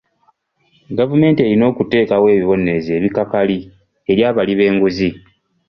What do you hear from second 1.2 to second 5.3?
erina okuteekawo ebibonerezo ebikakali eri abali b'enguzi